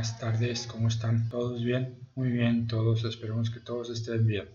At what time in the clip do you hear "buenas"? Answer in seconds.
0.00-0.18